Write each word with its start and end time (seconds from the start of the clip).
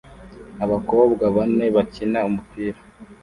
Abakobwa 0.63 1.23
bane 1.35 1.65
bakina 1.75 2.19
umupira 2.29 2.79